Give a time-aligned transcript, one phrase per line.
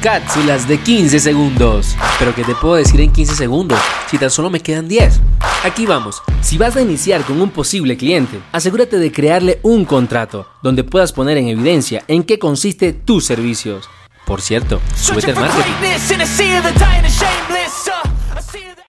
[0.00, 1.96] cápsulas de 15 segundos.
[2.18, 3.78] Pero ¿qué te puedo decir en 15 segundos
[4.10, 5.20] si tan solo me quedan 10?
[5.64, 6.22] Aquí vamos.
[6.40, 11.12] Si vas a iniciar con un posible cliente, asegúrate de crearle un contrato donde puedas
[11.12, 13.88] poner en evidencia en qué consiste tus servicios.
[14.24, 15.72] Por cierto, súbete al marketing.